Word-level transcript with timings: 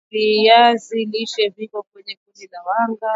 viazi 0.09 1.05
lishe 1.05 1.49
viko 1.57 1.83
kwenye 1.93 2.15
kundi 2.25 2.45
la 2.51 2.59
wanga 2.67 3.07